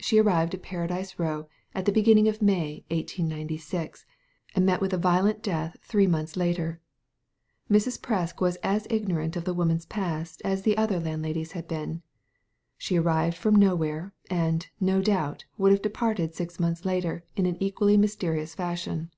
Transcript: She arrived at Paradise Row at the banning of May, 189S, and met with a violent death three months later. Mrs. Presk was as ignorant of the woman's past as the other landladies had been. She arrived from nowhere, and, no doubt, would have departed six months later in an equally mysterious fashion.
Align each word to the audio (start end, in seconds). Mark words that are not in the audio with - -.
She 0.00 0.18
arrived 0.18 0.54
at 0.54 0.62
Paradise 0.64 1.20
Row 1.20 1.46
at 1.72 1.84
the 1.84 1.92
banning 1.92 2.26
of 2.26 2.42
May, 2.42 2.84
189S, 2.90 4.04
and 4.56 4.66
met 4.66 4.80
with 4.80 4.92
a 4.92 4.98
violent 4.98 5.40
death 5.40 5.76
three 5.82 6.08
months 6.08 6.36
later. 6.36 6.80
Mrs. 7.70 8.00
Presk 8.00 8.40
was 8.40 8.56
as 8.64 8.88
ignorant 8.90 9.36
of 9.36 9.44
the 9.44 9.54
woman's 9.54 9.86
past 9.86 10.42
as 10.44 10.62
the 10.62 10.76
other 10.76 10.98
landladies 10.98 11.52
had 11.52 11.68
been. 11.68 12.02
She 12.76 12.98
arrived 12.98 13.36
from 13.36 13.54
nowhere, 13.54 14.12
and, 14.28 14.66
no 14.80 15.00
doubt, 15.00 15.44
would 15.58 15.70
have 15.70 15.80
departed 15.82 16.34
six 16.34 16.58
months 16.58 16.84
later 16.84 17.24
in 17.36 17.46
an 17.46 17.56
equally 17.62 17.96
mysterious 17.96 18.56
fashion. 18.56 19.12